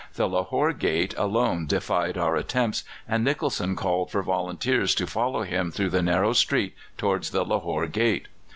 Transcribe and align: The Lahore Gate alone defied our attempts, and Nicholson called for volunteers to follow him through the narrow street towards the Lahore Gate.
The 0.15 0.27
Lahore 0.27 0.73
Gate 0.73 1.13
alone 1.15 1.67
defied 1.67 2.17
our 2.17 2.35
attempts, 2.35 2.83
and 3.07 3.23
Nicholson 3.23 3.75
called 3.75 4.09
for 4.09 4.23
volunteers 4.23 4.95
to 4.95 5.05
follow 5.05 5.43
him 5.43 5.69
through 5.69 5.91
the 5.91 6.01
narrow 6.01 6.33
street 6.33 6.73
towards 6.97 7.29
the 7.29 7.45
Lahore 7.45 7.85
Gate. 7.85 8.27